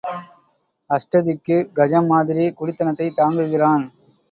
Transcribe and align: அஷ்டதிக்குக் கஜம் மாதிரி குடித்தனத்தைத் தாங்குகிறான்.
அஷ்டதிக்குக் 0.89 1.69
கஜம் 1.75 2.07
மாதிரி 2.07 2.53
குடித்தனத்தைத் 2.59 3.17
தாங்குகிறான். 3.21 3.85